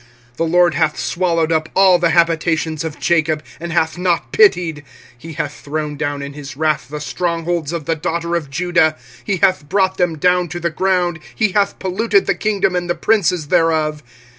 [0.31, 4.83] 25:002:002 The LORD hath swallowed up all the habitations of Jacob, and hath not pitied:
[5.15, 8.95] he hath thrown down in his wrath the strong holds of the daughter of Judah;
[9.23, 12.95] he hath brought them down to the ground: he hath polluted the kingdom and the
[12.95, 14.01] princes thereof.